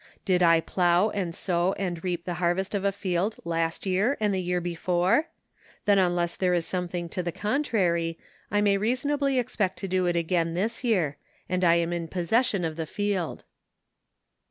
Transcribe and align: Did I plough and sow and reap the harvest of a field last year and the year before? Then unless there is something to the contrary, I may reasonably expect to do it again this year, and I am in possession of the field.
Did 0.25 0.41
I 0.41 0.61
plough 0.61 1.11
and 1.11 1.35
sow 1.35 1.73
and 1.73 2.03
reap 2.03 2.25
the 2.25 2.33
harvest 2.41 2.73
of 2.73 2.83
a 2.83 2.91
field 2.91 3.35
last 3.45 3.85
year 3.85 4.17
and 4.19 4.33
the 4.33 4.41
year 4.41 4.59
before? 4.59 5.27
Then 5.85 5.99
unless 5.99 6.35
there 6.35 6.55
is 6.55 6.65
something 6.65 7.07
to 7.09 7.21
the 7.21 7.31
contrary, 7.31 8.17
I 8.49 8.61
may 8.61 8.77
reasonably 8.77 9.37
expect 9.37 9.77
to 9.77 9.87
do 9.87 10.07
it 10.07 10.15
again 10.15 10.55
this 10.55 10.83
year, 10.83 11.17
and 11.47 11.63
I 11.63 11.75
am 11.75 11.93
in 11.93 12.07
possession 12.07 12.65
of 12.65 12.77
the 12.77 12.87
field. 12.87 13.43